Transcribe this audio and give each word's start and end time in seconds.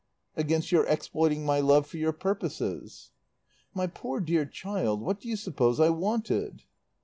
"Against 0.35 0.71
your 0.71 0.87
exploiting 0.87 1.45
my 1.45 1.59
love 1.59 1.85
for 1.85 1.97
your 1.97 2.11
purposes." 2.11 3.11
"My 3.75 3.85
poor 3.85 4.19
dear 4.19 4.47
child, 4.47 4.99
what 4.99 5.19
do 5.19 5.29
you 5.29 5.35
suppose 5.35 5.79
I 5.79 5.91
wanted?" 5.91 6.63